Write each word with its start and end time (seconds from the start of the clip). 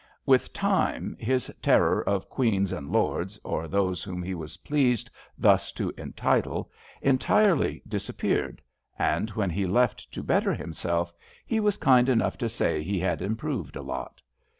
With 0.25 0.51
time 0.51 1.15
his 1.19 1.51
terror 1.61 2.01
of 2.01 2.27
"Queens 2.27 2.71
and 2.73 2.89
Lords," 2.89 3.39
or 3.43 3.67
those 3.67 4.01
whom 4.01 4.23
he 4.23 4.33
was 4.33 4.57
pleased 4.57 5.11
thus 5.37 5.71
to 5.73 5.93
entitle, 5.95 6.71
entirely 7.03 7.83
disappeared, 7.87 8.63
and 8.97 9.29
when 9.29 9.51
he 9.51 9.67
left 9.67 10.11
to 10.13 10.23
better 10.23 10.55
himself, 10.55 11.13
he 11.45 11.59
was 11.59 11.77
kind 11.77 12.09
enough 12.09 12.35
to 12.39 12.49
say 12.49 12.81
he 12.81 12.97
had 12.99 13.21
improved 13.21 13.75
a 13.75 13.83
lot. 13.83 14.23